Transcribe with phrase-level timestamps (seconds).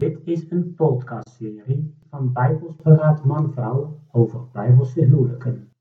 [0.00, 5.72] Dit is een podcastserie van Bijbelsberaad Man-Vrouw over Bijbelse huwelijken.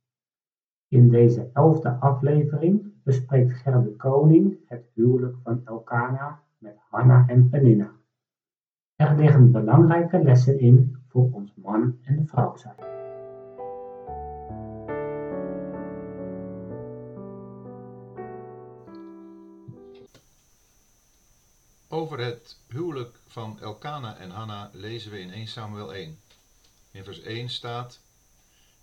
[0.87, 7.49] In deze elfde aflevering bespreekt Ger de Koning het huwelijk van Elkana met Hanna en
[7.49, 7.91] Peninna.
[8.95, 12.88] Er liggen belangrijke lessen in voor ons man en vrouw zijn.
[21.99, 26.19] Over het huwelijk van Elkana en Hanna lezen we in 1 Samuel 1.
[26.91, 27.99] In vers 1 staat: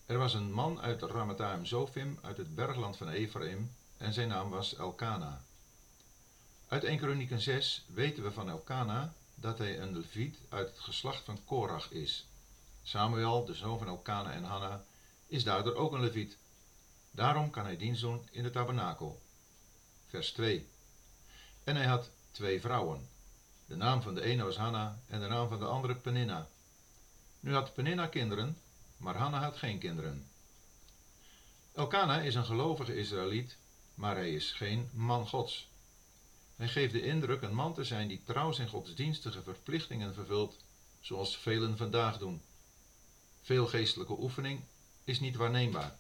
[0.07, 4.51] Er was een man uit Ramathaim Zofim uit het bergland van Ephraim en zijn naam
[4.51, 5.45] was Elkana.
[6.69, 11.25] Uit 1 Kronieken 6 weten we van Elkana dat hij een leviet uit het geslacht
[11.25, 12.27] van Korach is.
[12.83, 14.85] Samuel, de zoon van Elkana en Hanna,
[15.27, 16.37] is daardoor ook een leviet.
[17.11, 19.21] Daarom kan hij dienst doen in de tabernakel.
[20.07, 20.69] Vers 2.
[21.65, 23.09] En hij had twee vrouwen.
[23.67, 26.49] De naam van de ene was Hanna en de naam van de andere Peninna.
[27.41, 28.59] Nu had Peninna kinderen,
[28.97, 30.29] maar Hanna had geen kinderen.
[31.75, 33.57] Elkana is een gelovige Israëliet,
[33.95, 35.69] maar hij is geen man Gods.
[36.57, 40.57] Hij geeft de indruk een man te zijn die trouw zijn godsdienstige verplichtingen vervult,
[41.01, 42.43] zoals velen vandaag doen.
[43.43, 44.61] Veel geestelijke oefening
[45.05, 45.99] is niet waarneembaar.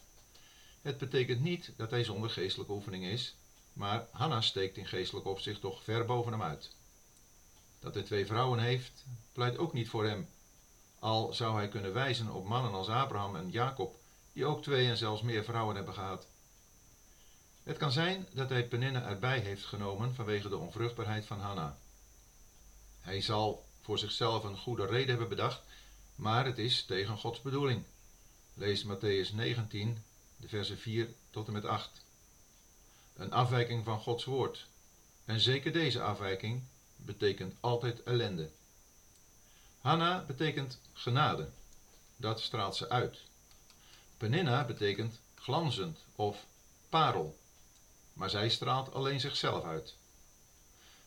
[0.82, 3.36] Het betekent niet dat hij zonder geestelijke oefening is,
[3.76, 6.70] maar Hanna steekt in geestelijk opzicht toch ver boven hem uit.
[7.78, 10.28] Dat hij twee vrouwen heeft, pleit ook niet voor hem,
[10.98, 13.98] al zou hij kunnen wijzen op mannen als Abraham en Jacob,
[14.32, 16.26] die ook twee en zelfs meer vrouwen hebben gehad.
[17.62, 21.78] Het kan zijn dat hij Peninne erbij heeft genomen vanwege de onvruchtbaarheid van Hanna.
[23.00, 25.62] Hij zal voor zichzelf een goede reden hebben bedacht,
[26.14, 27.84] maar het is tegen Gods bedoeling.
[28.54, 30.04] Lees Matthäus 19,
[30.36, 32.04] de versen 4 tot en met 8.
[33.16, 34.66] Een afwijking van Gods woord.
[35.24, 36.62] En zeker deze afwijking
[36.96, 38.50] betekent altijd ellende.
[39.80, 41.50] Hanna betekent genade.
[42.16, 43.18] Dat straalt ze uit.
[44.16, 46.46] Peninna betekent glanzend of
[46.88, 47.38] parel.
[48.12, 49.94] Maar zij straalt alleen zichzelf uit.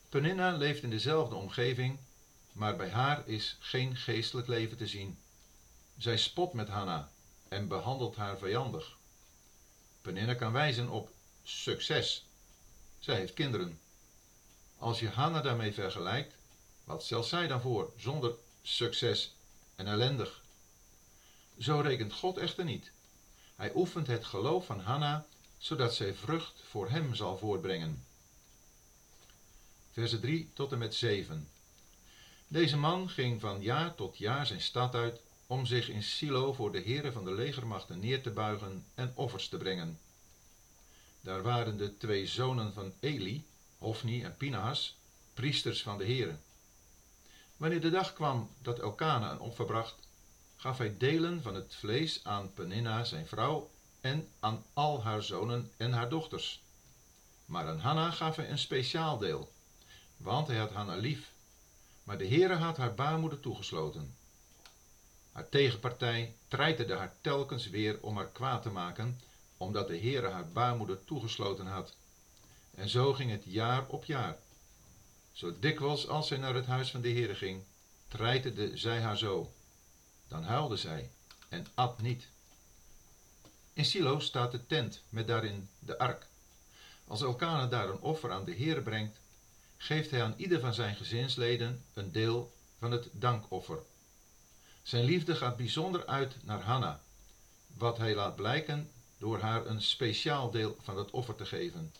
[0.09, 1.99] Peninna leeft in dezelfde omgeving,
[2.51, 5.19] maar bij haar is geen geestelijk leven te zien.
[5.97, 7.11] Zij spot met Hanna
[7.47, 8.97] en behandelt haar vijandig.
[10.01, 11.11] Peninna kan wijzen op
[11.49, 12.25] succes.
[12.99, 13.79] Zij heeft kinderen.
[14.77, 16.35] Als je Hanna daarmee vergelijkt,
[16.83, 19.35] wat stelt zij dan voor zonder succes
[19.75, 20.43] en ellendig?
[21.57, 22.91] Zo rekent God echter niet.
[23.55, 25.25] Hij oefent het geloof van Hanna,
[25.57, 28.05] zodat zij vrucht voor hem zal voortbrengen.
[29.91, 31.49] Versen 3 tot en met 7.
[32.47, 36.71] Deze man ging van jaar tot jaar zijn stad uit om zich in Silo voor
[36.71, 39.99] de heren van de legermachten neer te buigen en offers te brengen.
[41.21, 43.47] Daar waren de twee zonen van Eli,
[43.77, 44.97] Hofni en Pinahas,
[45.33, 46.41] priesters van de heren.
[47.57, 49.95] Wanneer de dag kwam dat Elkana een offer bracht,
[50.55, 53.71] gaf hij delen van het vlees aan Peninna zijn vrouw
[54.01, 56.63] en aan al haar zonen en haar dochters.
[57.45, 59.51] Maar aan Hanna gaf hij een speciaal deel,
[60.17, 61.31] want hij had Hanna lief.
[62.03, 64.15] Maar de Heere had haar baarmoeder toegesloten.
[65.31, 69.21] Haar tegenpartij treiterde haar telkens weer om haar kwaad te maken,
[69.59, 71.95] omdat de Heere haar baarmoeder toegesloten had.
[72.75, 74.37] En zo ging het jaar op jaar.
[75.31, 77.63] Zo dikwijls als zij naar het huis van de Heere ging,
[78.07, 79.53] treiterde zij haar zo.
[80.27, 81.11] Dan huilde zij
[81.49, 82.27] en at niet.
[83.73, 86.27] In Silo staat de tent met daarin de ark.
[87.07, 89.19] Als Elkana daar een offer aan de Heere brengt,
[89.77, 93.79] geeft hij aan ieder van zijn gezinsleden een deel van het dankoffer.
[94.83, 97.01] Zijn liefde gaat bijzonder uit naar Hanna,
[97.67, 101.93] wat hij laat blijken door haar een speciaal deel van het offer te geven.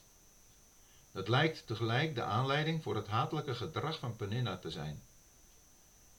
[1.12, 5.04] Het lijkt tegelijk de aanleiding voor het hatelijke gedrag van Peninna te zijn.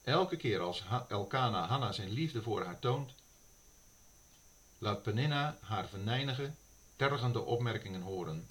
[0.03, 3.11] Elke keer als Elkana Hanna zijn liefde voor haar toont,
[4.77, 6.53] laat Peninna haar venijnige,
[6.95, 8.49] tergende opmerkingen horen.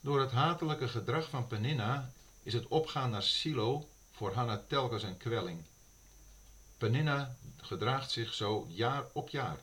[0.00, 2.12] Door het hatelijke gedrag van Peninna
[2.42, 5.64] is het opgaan naar Silo voor Hanna telkens een kwelling.
[6.78, 9.58] Peninna gedraagt zich zo jaar op jaar.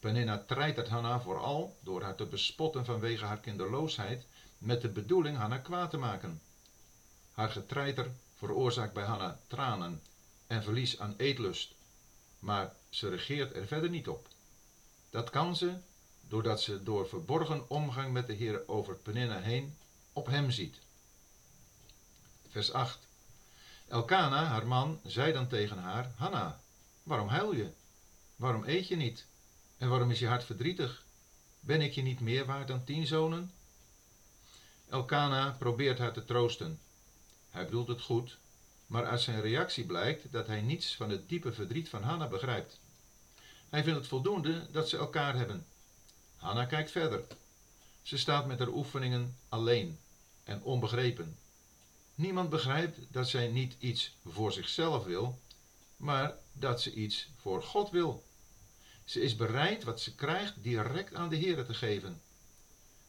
[0.00, 4.26] Peninna treitert Hanna vooral door haar te bespotten vanwege haar kinderloosheid
[4.58, 6.40] met de bedoeling Hanna kwaad te maken.
[7.32, 10.02] Haar getreiter veroorzaakt bij Hanna tranen
[10.46, 11.74] en verlies aan eetlust,
[12.38, 14.28] maar ze regeert er verder niet op.
[15.10, 15.76] Dat kan ze
[16.20, 19.76] doordat ze door verborgen omgang met de Heer over Peninna heen
[20.12, 20.78] op hem ziet.
[22.48, 22.98] Vers 8.
[23.88, 26.60] Elkana, haar man, zei dan tegen haar: Hanna,
[27.02, 27.70] waarom huil je?
[28.36, 29.26] Waarom eet je niet?
[29.78, 31.04] En waarom is je hart verdrietig?
[31.60, 33.52] Ben ik je niet meer waard dan tien zonen?
[34.88, 36.80] Elkana probeert haar te troosten.
[37.50, 38.38] Hij bedoelt het goed,
[38.86, 42.80] maar uit zijn reactie blijkt dat hij niets van het diepe verdriet van Hanna begrijpt.
[43.68, 45.66] Hij vindt het voldoende dat ze elkaar hebben.
[46.36, 47.26] Hanna kijkt verder.
[48.02, 49.98] Ze staat met haar oefeningen alleen
[50.44, 51.38] en onbegrepen.
[52.14, 55.38] Niemand begrijpt dat zij niet iets voor zichzelf wil,
[55.96, 58.27] maar dat ze iets voor God wil.
[59.08, 62.20] Ze is bereid wat ze krijgt direct aan de Heer te geven.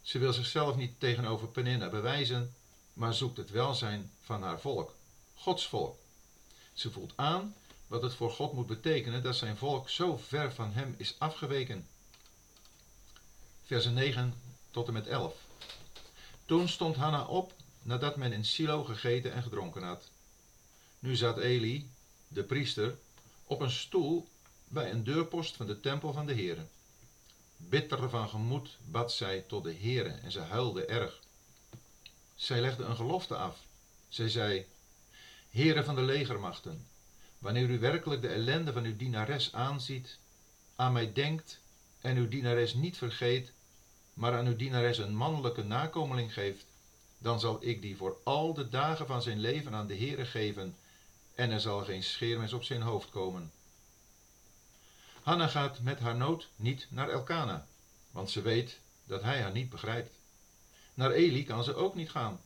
[0.02, 2.54] Ze wil zichzelf niet tegenover Peninna bewijzen,
[2.94, 4.96] maar zoekt het welzijn van haar volk,
[5.36, 5.98] Gods volk.
[6.74, 7.56] Ze voelt aan
[7.88, 11.88] wat het voor God moet betekenen dat zijn volk zo ver van hem is afgeweken.
[13.64, 14.34] Versen 9
[14.72, 15.36] tot en met 11.
[16.46, 20.10] Toen stond Hanna op nadat men in Silo gegeten en gedronken had.
[21.00, 21.90] Nu zat Eli,
[22.28, 22.98] de priester,
[23.44, 24.28] op een stoel
[24.70, 26.66] bij een deurpost van de tempel van de Heere.
[27.58, 31.20] Bitter van gemoed bad zij tot de Heere en ze huilde erg.
[32.36, 33.58] Zij legde een gelofte af.
[34.10, 34.66] Zij zei,
[35.50, 36.88] Heere van de legermachten,
[37.38, 40.18] wanneer u werkelijk de ellende van uw dienares aanziet,
[40.76, 41.60] aan mij denkt
[42.02, 43.52] en uw dienares niet vergeet,
[44.14, 46.66] maar aan uw dienares een mannelijke nakomeling geeft,
[47.18, 50.76] dan zal ik die voor al de dagen van zijn leven aan de Heere geven,
[51.36, 53.52] en er zal geen scheermes op zijn hoofd komen.
[55.30, 57.68] Hanna gaat met haar nood niet naar Elkana,
[58.12, 60.16] want ze weet dat hij haar niet begrijpt.
[60.94, 62.42] Naar Eli kan ze ook niet gaan.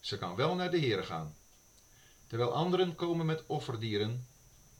[0.00, 1.36] Ze kan wel naar de Heere gaan.
[2.26, 4.26] Terwijl anderen komen met offerdieren,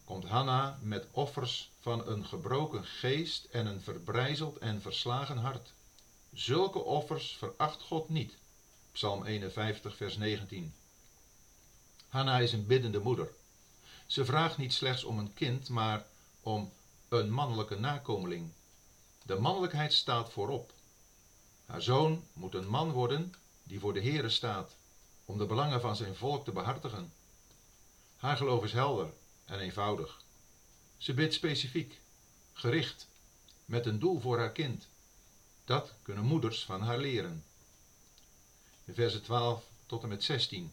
[0.05, 5.73] komt Hanna met offers van een gebroken geest en een verbrijzeld en verslagen hart.
[6.33, 8.39] Zulke offers veracht God niet.
[8.93, 10.75] Psalm 51, vers 19.
[12.09, 13.31] Hanna is een biddende moeder.
[14.07, 16.07] Ze vraagt niet slechts om een kind, maar
[16.41, 16.73] om
[17.09, 18.53] een mannelijke nakomeling.
[19.25, 20.73] De mannelijkheid staat voorop.
[21.67, 24.77] Haar zoon moet een man worden die voor de Heere staat,
[25.25, 27.13] om de belangen van zijn volk te behartigen.
[28.17, 29.13] Haar geloof is helder
[29.45, 30.23] en eenvoudig.
[30.97, 32.01] Ze bidt specifiek,
[32.53, 33.09] gericht,
[33.65, 34.89] met een doel voor haar kind.
[35.65, 37.45] Dat kunnen moeders van haar leren.
[38.93, 40.73] Versen 12 tot en met 16.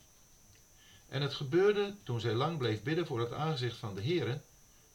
[1.07, 4.41] En het gebeurde toen zij lang bleef bidden voor het aangezicht van de Heere,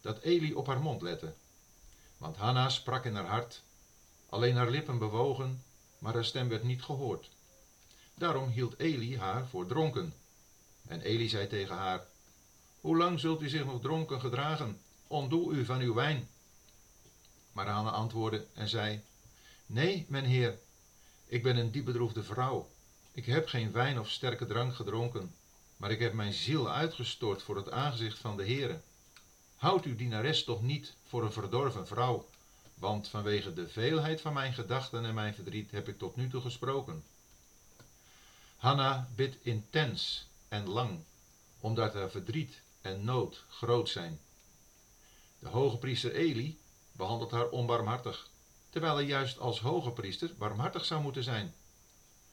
[0.00, 1.34] dat Eli op haar mond lette.
[2.16, 3.62] Want Hanna sprak in haar hart,
[4.28, 5.64] alleen haar lippen bewogen,
[5.98, 7.30] maar haar stem werd niet gehoord.
[8.14, 10.14] Daarom hield Eli haar voor dronken.
[10.86, 12.06] En Eli zei tegen haar,
[12.80, 14.80] Hoe lang zult u zich nog dronken gedragen?
[15.06, 16.28] Ontdoe u van uw wijn.
[17.52, 19.02] Maar Hanna antwoordde en zei,
[19.66, 20.58] Nee, mijn heer,
[21.26, 22.70] ik ben een diep bedroefde vrouw.
[23.12, 25.34] Ik heb geen wijn of sterke drank gedronken,
[25.76, 28.80] maar ik heb mijn ziel uitgestort voor het aangezicht van de Heere.
[29.60, 32.28] Houd uw dienares toch niet voor een verdorven vrouw,
[32.74, 36.40] want vanwege de veelheid van mijn gedachten en mijn verdriet heb ik tot nu toe
[36.40, 37.04] gesproken.
[38.56, 41.04] Hanna bidt intens en lang,
[41.60, 44.20] omdat haar verdriet en nood groot zijn.
[45.38, 46.58] De hoge priester Eli
[46.92, 48.28] behandelt haar onbarmhartig,
[48.70, 51.54] terwijl hij juist als hoge priester barmhartig zou moeten zijn.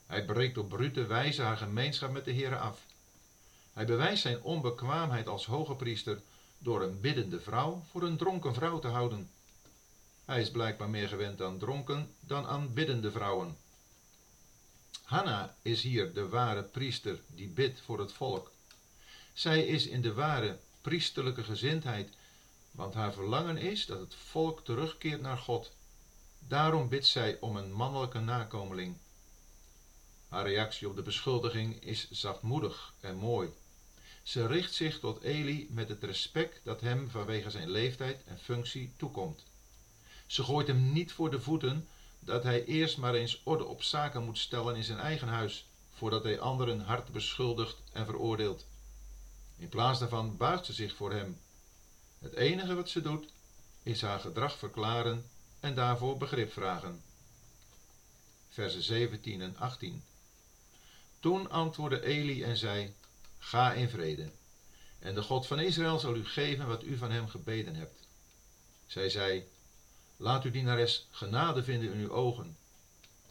[0.05, 2.85] Hij breekt op brute wijze haar gemeenschap met de Heere af.
[3.73, 6.21] Hij bewijst zijn onbekwaamheid als hoge priester
[6.57, 9.29] door een biddende vrouw voor een dronken vrouw te houden.
[10.25, 13.57] Hij is blijkbaar meer gewend aan dronken dan aan biddende vrouwen.
[15.03, 18.51] Hanna is hier de ware priester die bidt voor het volk.
[19.33, 22.09] Zij is in de ware priesterlijke gezindheid,
[22.71, 25.71] want haar verlangen is dat het volk terugkeert naar God.
[26.39, 28.97] Daarom bidt zij om een mannelijke nakomeling.
[30.27, 33.49] Haar reactie op de beschuldiging is zachtmoedig en mooi.
[34.27, 38.93] Ze richt zich tot Eli met het respect dat hem vanwege zijn leeftijd en functie
[38.97, 39.43] toekomt.
[40.25, 41.87] Ze gooit hem niet voor de voeten
[42.19, 46.23] dat hij eerst maar eens orde op zaken moet stellen in zijn eigen huis, voordat
[46.23, 48.65] hij anderen hard beschuldigt en veroordeelt.
[49.57, 51.39] In plaats daarvan buigt ze zich voor hem.
[52.19, 53.29] Het enige wat ze doet,
[53.83, 55.29] is haar gedrag verklaren
[55.59, 57.01] en daarvoor begrip vragen.
[58.49, 60.03] Versen 17 en 18.
[61.19, 62.93] Toen antwoordde Eli en zei:
[63.37, 64.31] Ga in vrede.
[64.99, 68.07] En de God van Israël zal u geven wat u van hem gebeden hebt.
[68.87, 69.47] Zij zei:
[70.17, 72.57] Laat uw dienares genade vinden in uw ogen.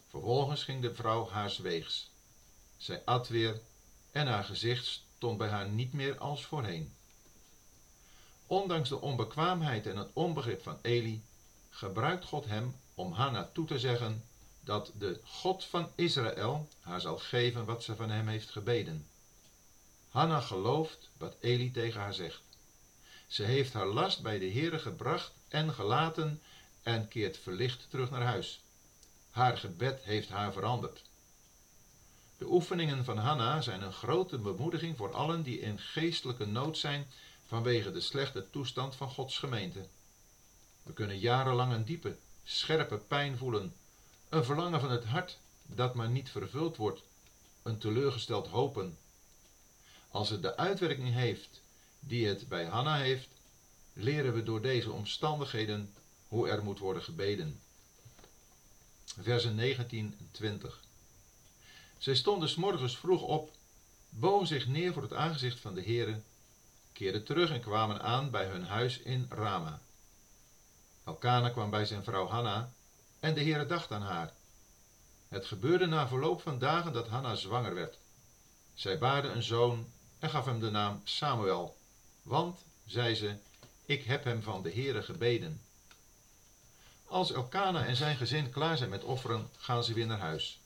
[0.07, 2.09] Vervolgens ging de vrouw haars weegs.
[2.77, 3.61] Zij at weer
[4.11, 6.93] en haar gezicht stond bij haar niet meer als voorheen.
[8.45, 11.23] Ondanks de onbekwaamheid en het onbegrip van Eli,
[11.69, 14.23] gebruikt God hem om Hanna toe te zeggen
[14.61, 19.07] dat de God van Israël haar zal geven wat ze van hem heeft gebeden.
[20.17, 22.41] Hanna gelooft wat Eli tegen haar zegt.
[23.27, 26.41] Ze heeft haar last bij de Heere gebracht en gelaten
[26.83, 28.61] en keert verlicht terug naar huis.
[29.31, 31.03] Haar gebed heeft haar veranderd.
[32.37, 37.07] De oefeningen van Hanna zijn een grote bemoediging voor allen die in geestelijke nood zijn
[37.45, 39.87] vanwege de slechte toestand van Gods gemeente.
[40.83, 43.75] We kunnen jarenlang een diepe, scherpe pijn voelen,
[44.29, 47.01] een verlangen van het hart dat maar niet vervuld wordt,
[47.63, 48.97] een teleurgesteld hopen.
[50.09, 51.61] Als het de uitwerking heeft
[51.99, 53.29] die het bij Hanna heeft,
[53.93, 55.93] leren we door deze omstandigheden
[56.27, 57.61] hoe er moet worden gebeden.
[59.05, 60.81] Versen 19 en 20.
[61.97, 63.51] Zij stonden s morgens vroeg op,
[64.09, 66.21] bogen zich neer voor het aangezicht van de Heere,
[66.93, 69.81] keerden terug en kwamen aan bij hun huis in Rama.
[71.03, 72.73] Elkana kwam bij zijn vrouw Hanna
[73.19, 74.33] en de Heere dacht aan haar.
[75.27, 77.97] Het gebeurde na verloop van dagen dat Hanna zwanger werd.
[78.73, 79.87] Zij baarde een zoon
[80.19, 81.77] en gaf hem de naam Samuel,
[82.21, 83.35] want, zei ze,
[83.85, 85.61] ik heb hem van de Heere gebeden.
[87.05, 90.59] Als Elkana en zijn gezin klaar zijn met offeren, gaan ze weer naar huis.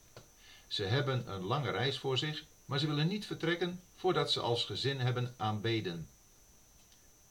[0.67, 4.65] Ze hebben een lange reis voor zich, maar ze willen niet vertrekken voordat ze als
[4.65, 6.09] gezin hebben aanbeden.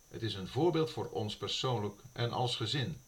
[0.08, 3.00] Het is een voorbeeld voor ons persoonlijk en als gezin.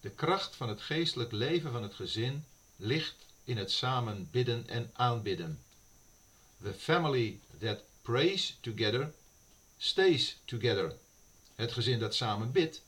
[0.00, 2.44] De kracht van het geestelijk leven van het gezin
[2.76, 5.62] ligt in het samen bidden en aanbidden.
[6.62, 9.12] The family that prays together
[9.78, 10.96] stays together.
[11.54, 12.82] Het gezin dat samen bidt,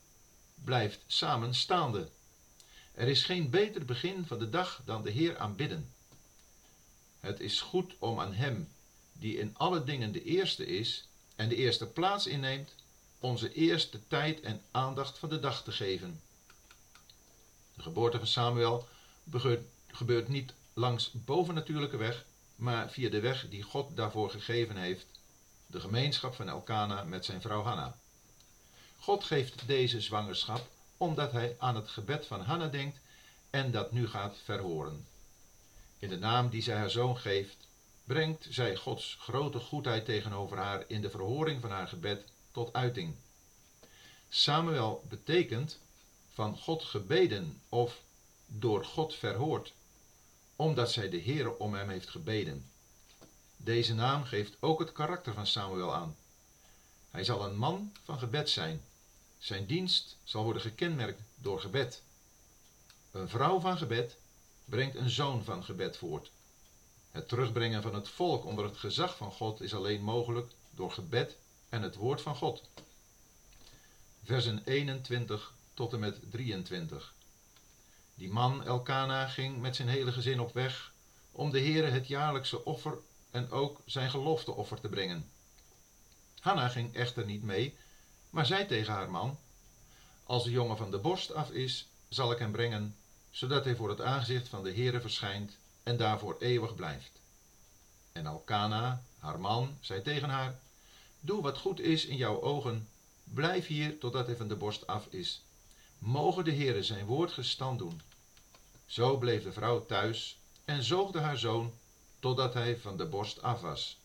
[0.63, 2.09] blijft samen staande.
[2.93, 5.93] Er is geen beter begin van de dag dan de Heer aanbidden.
[7.19, 8.67] Het is goed om aan Hem,
[9.13, 12.75] die in alle dingen de eerste is en de eerste plaats inneemt,
[13.19, 16.21] onze eerste tijd en aandacht van de dag te geven.
[17.73, 18.87] De geboorte van Samuel
[19.87, 25.05] gebeurt niet langs bovennatuurlijke weg, maar via de weg die God daarvoor gegeven heeft,
[25.67, 27.97] de gemeenschap van Elkana met zijn vrouw Hanna.
[28.99, 32.99] God geeft deze zwangerschap omdat hij aan het gebed van Hanna denkt
[33.49, 35.07] en dat nu gaat verhoren.
[35.97, 37.67] In de naam die zij haar zoon geeft,
[38.03, 43.15] brengt zij Gods grote goedheid tegenover haar in de verhoring van haar gebed tot uiting.
[44.29, 45.79] Samuel betekent
[46.33, 48.01] van God gebeden of
[48.45, 49.73] door God verhoord,
[50.55, 52.69] omdat zij de Heere om hem heeft gebeden.
[53.57, 56.15] Deze naam geeft ook het karakter van Samuel aan.
[57.11, 58.81] Hij zal een man van gebed zijn.
[59.37, 62.01] Zijn dienst zal worden gekenmerkt door gebed.
[63.11, 64.17] Een vrouw van gebed
[64.65, 66.31] brengt een zoon van gebed voort.
[67.11, 71.37] Het terugbrengen van het volk onder het gezag van God is alleen mogelijk door gebed
[71.69, 72.69] en het woord van God.
[74.23, 77.13] Versen 21 tot en met 23.
[78.15, 80.93] Die man Elkana ging met zijn hele gezin op weg
[81.31, 82.97] om de Heere het jaarlijkse offer
[83.31, 85.29] en ook zijn gelofteoffer te brengen.
[86.39, 87.77] Hanna ging echter niet mee,
[88.29, 89.39] maar zei tegen haar man:
[90.23, 92.95] Als de jongen van de borst af is, zal ik hem brengen,
[93.31, 97.11] zodat hij voor het aangezicht van de Heere verschijnt en daarvoor eeuwig blijft.
[98.11, 100.59] En Alkana, haar man, zei tegen haar:
[101.19, 102.89] Doe wat goed is in jouw ogen,
[103.23, 105.43] blijf hier totdat hij van de borst af is.
[106.05, 108.01] Mogen de Heere zijn woord gestand doen.
[108.85, 111.73] Zo bleef de vrouw thuis en zoogde haar zoon
[112.19, 113.97] totdat hij van de borst af was.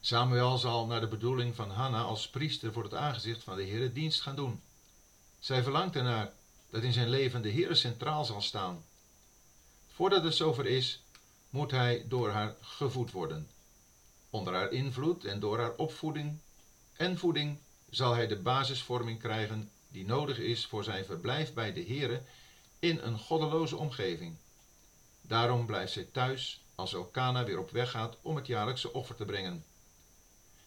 [0.00, 3.92] Samuel zal naar de bedoeling van Hanna als priester voor het aangezicht van de Heere
[3.92, 4.60] dienst gaan doen.
[5.38, 6.32] Zij verlangt ernaar
[6.70, 8.84] dat in zijn leven de Heere centraal zal staan.
[9.94, 11.02] Voordat het zover is,
[11.50, 13.48] moet hij door haar gevoed worden.
[14.30, 16.38] Onder haar invloed en door haar opvoeding
[16.96, 17.58] en voeding
[17.90, 22.22] zal hij de basisvorming krijgen die nodig is voor zijn verblijf bij de Heere
[22.78, 24.36] in een goddeloze omgeving.
[25.20, 29.24] Daarom blijft zij thuis als Elkana weer op weg gaat om het jaarlijkse offer te
[29.24, 29.64] brengen.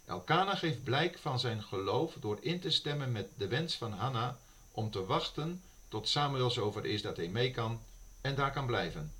[0.06, 4.38] Elkana geeft blijk van zijn geloof door in te stemmen met de wens van Hanna
[4.72, 7.82] om te wachten tot Samuel zover is dat hij mee kan
[8.22, 9.14] en daar kan blijven.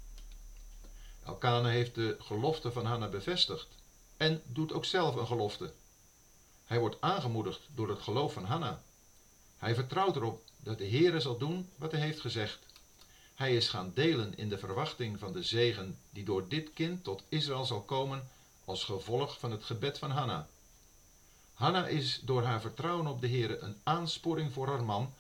[1.26, 3.68] Elkana heeft de gelofte van Hanna bevestigd
[4.18, 5.74] en doet ook zelf een gelofte.
[6.66, 8.84] Hij wordt aangemoedigd door het geloof van Hanna.
[9.62, 12.60] Hij vertrouwt erop dat de Heere zal doen wat hij heeft gezegd.
[13.36, 17.24] Hij is gaan delen in de verwachting van de zegen die door dit kind tot
[17.30, 18.30] Israël zal komen
[18.66, 20.48] als gevolg van het gebed van Hanna.
[21.54, 25.14] Hanna is door haar vertrouwen op de Heere een aansporing voor haar man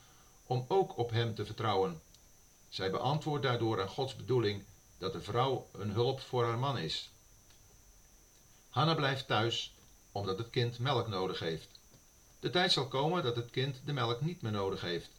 [0.45, 2.01] om ook op hem te vertrouwen.
[2.69, 4.63] Zij beantwoordt daardoor aan Gods bedoeling
[4.97, 7.09] dat de vrouw een hulp voor haar man is.
[8.69, 9.73] Hanna blijft thuis
[10.11, 11.79] omdat het kind melk nodig heeft.
[12.41, 15.09] De tijd zal komen dat het kind de melk niet meer nodig heeft.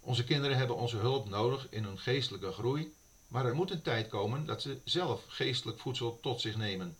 [0.00, 2.94] Onze kinderen hebben onze hulp nodig in hun geestelijke groei,
[3.28, 6.96] maar er moet een tijd komen dat ze zelf geestelijk voedsel tot zich nemen.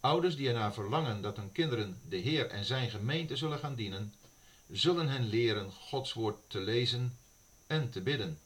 [0.00, 4.14] Ouders die ernaar verlangen dat hun kinderen de Heer en zijn gemeente zullen gaan dienen,
[4.70, 7.18] zullen hen leren Gods woord te lezen
[7.66, 8.38] en te bidden.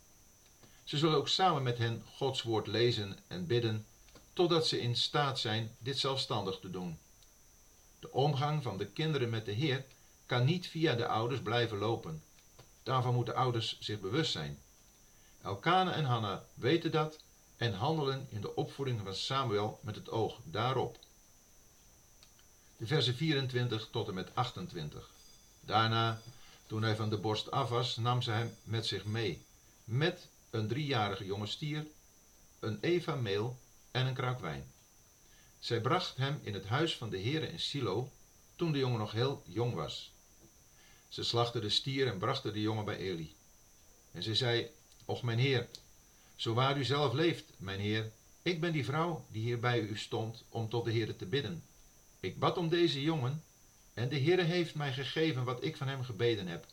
[0.85, 3.87] Ze zullen ook samen met hen Gods woord lezen en bidden,
[4.33, 6.99] totdat ze in staat zijn dit zelfstandig te doen.
[7.99, 9.85] De omgang van de kinderen met de Heer
[10.27, 12.23] kan niet via de ouders blijven lopen.
[12.83, 14.59] Daarvan moeten ouders zich bewust zijn.
[15.43, 17.19] Elkane en Hanna weten dat
[17.57, 20.99] en handelen in de opvoeding van Samuel met het oog daarop.
[22.77, 25.11] De versen 24 tot en met 28.
[25.61, 26.21] Daarna,
[26.67, 29.45] toen hij van de borst af was, nam ze hem met zich mee,
[29.85, 31.87] met een driejarige jonge stier,
[32.61, 33.59] een eva meel
[33.91, 34.73] en een kruik wijn.
[35.67, 38.13] Zij bracht hem in het huis van de heren in Silo,
[38.57, 40.13] toen de jongen nog heel jong was.
[41.09, 43.35] Ze slachtte de stier en brachten de jongen bij Eli.
[44.13, 44.71] En zij zei,
[45.05, 45.69] Och mijn heer,
[46.37, 49.97] zo waar u zelf leeft, mijn heer, ik ben die vrouw die hier bij u
[49.97, 51.65] stond om tot de Heere te bidden.
[52.21, 53.43] Ik bad om deze jongen,
[53.95, 56.67] en de Heere heeft mij gegeven wat ik van hem gebeden heb.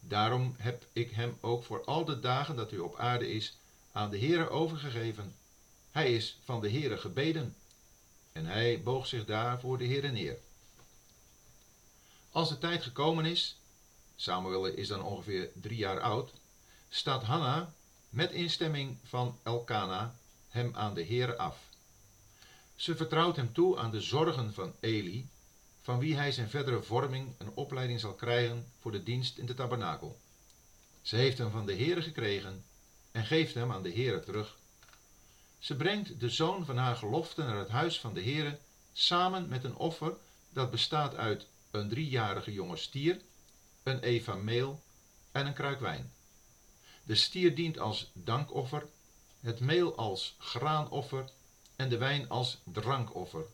[0.00, 3.58] Daarom heb ik hem ook voor al de dagen dat u op aarde is,
[3.92, 5.34] aan de Heere overgegeven.
[5.90, 7.54] Hij is van de Heere gebeden.
[8.36, 10.38] En hij boog zich daar voor de Heere neer.
[12.30, 13.58] Als de tijd gekomen is,
[14.16, 16.32] Samuel is dan ongeveer drie jaar oud,
[16.88, 17.74] staat Hanna
[18.08, 20.14] met instemming van Elkana
[20.48, 21.58] hem aan de Heere af.
[22.74, 25.28] Ze vertrouwt hem toe aan de zorgen van Eli,
[25.82, 29.54] van wie hij zijn verdere vorming en opleiding zal krijgen voor de dienst in de
[29.54, 30.20] tabernakel.
[31.02, 32.64] Ze heeft hem van de Heere gekregen
[33.12, 34.58] en geeft hem aan de Heere terug.
[35.66, 38.58] Ze brengt de zoon van haar gelofte naar het huis van de Heere
[38.92, 40.16] samen met een offer
[40.50, 43.20] dat bestaat uit een driejarige jonge stier,
[43.82, 44.82] een eva meel
[45.32, 46.12] en een kruik wijn.
[47.02, 48.86] De stier dient als dankoffer,
[49.40, 51.30] het meel als graanoffer
[51.76, 53.46] en de wijn als drankoffer.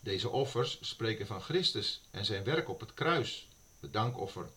[0.00, 3.48] Deze offers spreken van Christus en zijn werk op het kruis,
[3.80, 4.50] het dankoffer,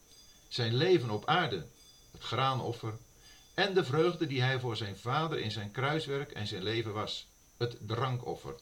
[0.48, 1.66] zijn leven op aarde,
[2.12, 2.98] het graanoffer,
[3.60, 7.28] en de vreugde die hij voor zijn vader in zijn kruiswerk en zijn leven was,
[7.58, 8.56] het drankoffer.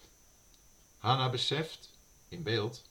[0.98, 1.90] Hanna beseft,
[2.28, 2.82] in beeld,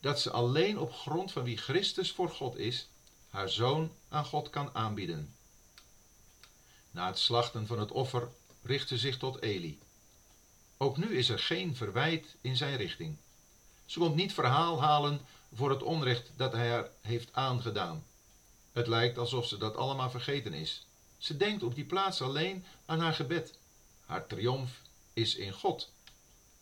[0.00, 2.88] dat ze alleen op grond van wie Christus voor God is,
[3.28, 5.34] haar zoon aan God kan aanbieden.
[6.90, 8.28] Na het slachten van het offer
[8.62, 9.78] richt ze zich tot Eli.
[10.76, 13.16] Ook nu is er geen verwijt in zijn richting.
[13.84, 15.20] Ze komt niet verhaal halen
[15.54, 18.04] voor het onrecht dat hij haar heeft aangedaan.
[18.72, 20.85] Het lijkt alsof ze dat allemaal vergeten is.
[21.18, 23.58] Ze denkt op die plaats alleen aan haar gebed.
[24.06, 24.80] Haar triomf
[25.12, 25.92] is in God.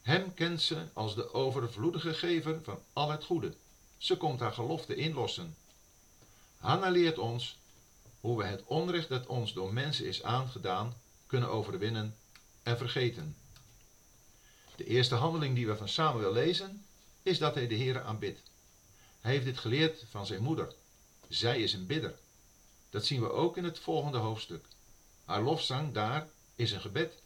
[0.02, 3.54] Hem kent ze als de overvloedige gever van al het goede.
[3.96, 5.56] Ze komt haar gelofte inlossen.
[6.58, 7.58] Hanna leert ons
[8.20, 10.94] hoe we het onrecht dat ons door mensen is aangedaan
[11.26, 12.16] kunnen overwinnen
[12.62, 13.36] en vergeten.
[14.76, 16.86] De eerste handeling die we van Samuel lezen
[17.22, 18.40] is dat hij de Heer aanbidt.
[19.20, 20.74] Hij heeft dit geleerd van zijn moeder.
[21.28, 22.18] Zij is een bidder.
[22.94, 24.66] Dat zien we ook in het volgende hoofdstuk.
[25.24, 27.22] Haar lofzang daar is een gebed.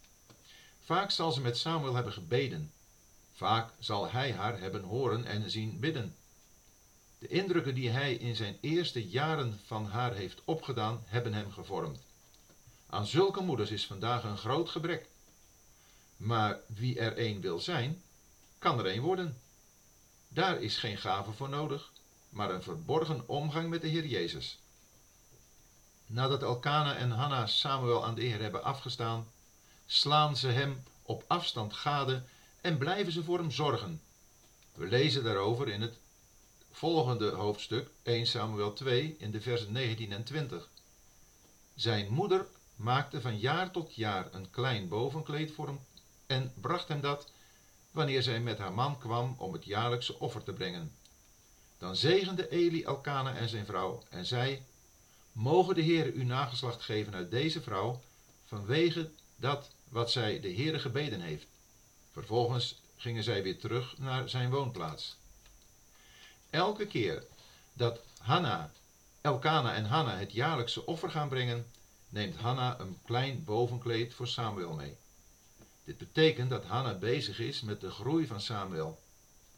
[0.84, 2.72] Vaak zal ze met Samuel hebben gebeden.
[3.32, 6.16] Vaak zal hij haar hebben horen en zien bidden.
[7.18, 12.00] De indrukken die hij in zijn eerste jaren van haar heeft opgedaan, hebben hem gevormd.
[12.86, 15.08] Aan zulke moeders is vandaag een groot gebrek.
[16.16, 18.02] Maar wie er een wil zijn,
[18.58, 19.40] kan er een worden.
[20.28, 21.92] Daar is geen gave voor nodig,
[22.28, 24.58] maar een verborgen omgang met de Heer Jezus.
[26.10, 29.26] Nadat Elkana en Hanna Samuel aan de Heer hebben afgestaan,
[29.86, 32.22] slaan ze hem op afstand gade
[32.60, 34.00] en blijven ze voor hem zorgen.
[34.74, 35.98] We lezen daarover in het
[36.70, 40.68] volgende hoofdstuk, 1 Samuel 2, in de versen 19 en 20.
[41.74, 45.80] Zijn moeder maakte van jaar tot jaar een klein bovenkleed voor hem
[46.26, 47.30] en bracht hem dat
[47.90, 50.92] wanneer zij met haar man kwam om het jaarlijkse offer te brengen.
[51.78, 54.62] Dan zegende Eli Elkana en zijn vrouw en zei,
[55.38, 58.02] Mogen de Heere u nageslacht geven uit deze vrouw,
[58.44, 61.46] vanwege dat wat zij de Heere gebeden heeft.
[62.12, 65.16] Vervolgens gingen zij weer terug naar zijn woonplaats.
[66.50, 67.24] Elke keer
[67.72, 68.70] dat Hanna,
[69.20, 71.66] Elkana en Hanna het jaarlijkse offer gaan brengen,
[72.08, 74.96] neemt Hanna een klein bovenkleed voor Samuel mee.
[75.84, 79.02] Dit betekent dat Hanna bezig is met de groei van Samuel.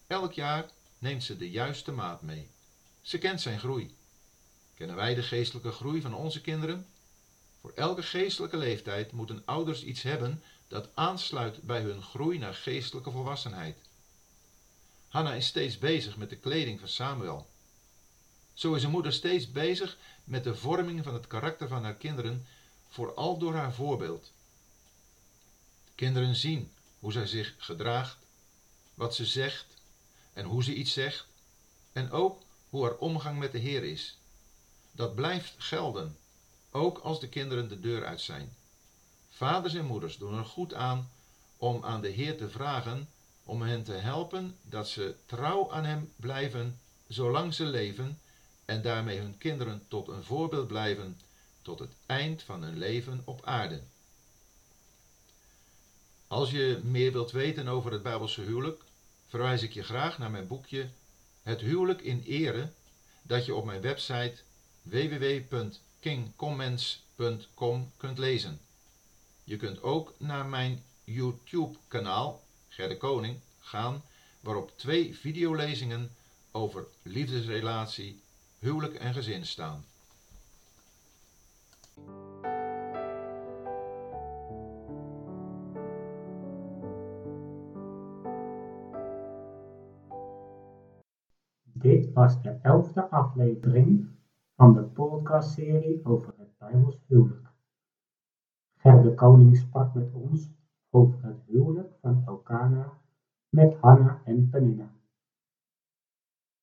[0.07, 2.49] Elk jaar neemt ze de juiste maat mee.
[3.01, 3.99] Ze kent zijn groei.
[4.81, 6.87] Kennen wij de geestelijke groei van onze kinderen?
[7.61, 13.11] Voor elke geestelijke leeftijd moeten ouders iets hebben dat aansluit bij hun groei naar geestelijke
[13.11, 13.77] volwassenheid.
[15.09, 17.51] Hanna is steeds bezig met de kleding van Samuel.
[18.55, 22.47] Zo is een moeder steeds bezig met de vorming van het karakter van haar kinderen,
[22.88, 24.33] vooral door haar voorbeeld.
[25.85, 28.19] De kinderen zien hoe zij zich gedraagt,
[28.95, 29.66] wat ze zegt
[30.33, 31.27] en hoe ze iets zegt,
[31.93, 34.19] en ook hoe haar omgang met de Heer is.
[34.92, 36.16] Dat blijft gelden,
[36.70, 38.57] ook als de kinderen de deur uit zijn.
[39.29, 41.11] Vaders en moeders doen er goed aan
[41.57, 43.09] om aan de Heer te vragen
[43.44, 48.20] om hen te helpen dat ze trouw aan Hem blijven zolang ze leven
[48.64, 51.20] en daarmee hun kinderen tot een voorbeeld blijven
[51.62, 53.83] tot het eind van hun leven op aarde.
[56.26, 58.83] Als je meer wilt weten over het Bijbelse huwelijk,
[59.29, 60.88] verwijs ik je graag naar mijn boekje
[61.42, 62.72] Het huwelijk in ere,
[63.22, 64.35] dat je op mijn website
[64.90, 68.61] www.kingcomments.com kunt lezen.
[69.44, 74.03] Je kunt ook naar mijn YouTube-kanaal Gerde Koning gaan,
[74.40, 76.11] waarop twee videolezingen
[76.50, 78.20] over liefdesrelatie,
[78.59, 79.85] huwelijk en gezin staan.
[91.62, 94.18] Dit was de elfde aflevering
[94.61, 97.49] van de podcastserie over het Bijbels huwelijk.
[98.77, 100.53] Gerde Koning sprak met ons
[100.90, 102.92] over het huwelijk van Elkana
[103.49, 104.90] met Hanna en Penina.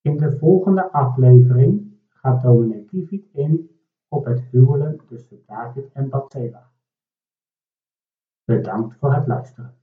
[0.01, 3.69] In de volgende aflevering gaat dominee Kiviet in
[4.07, 6.71] op het huwelijk tussen David en Bathseba.
[8.43, 9.75] Bedankt voor het luisteren.